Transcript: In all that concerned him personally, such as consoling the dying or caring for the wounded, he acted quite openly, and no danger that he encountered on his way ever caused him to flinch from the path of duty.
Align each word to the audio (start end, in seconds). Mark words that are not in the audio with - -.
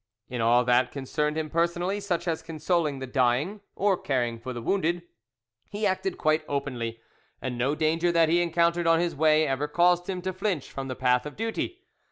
In 0.29 0.41
all 0.41 0.65
that 0.65 0.91
concerned 0.91 1.37
him 1.37 1.51
personally, 1.51 1.99
such 1.99 2.27
as 2.27 2.41
consoling 2.41 2.97
the 2.97 3.05
dying 3.05 3.61
or 3.75 3.95
caring 3.97 4.39
for 4.39 4.51
the 4.51 4.59
wounded, 4.59 5.03
he 5.69 5.85
acted 5.85 6.17
quite 6.17 6.43
openly, 6.47 6.99
and 7.39 7.55
no 7.55 7.75
danger 7.75 8.11
that 8.11 8.27
he 8.27 8.41
encountered 8.41 8.87
on 8.87 8.99
his 8.99 9.15
way 9.15 9.45
ever 9.45 9.67
caused 9.67 10.09
him 10.09 10.23
to 10.23 10.33
flinch 10.33 10.71
from 10.71 10.87
the 10.87 10.95
path 10.95 11.27
of 11.27 11.35
duty. 11.35 11.83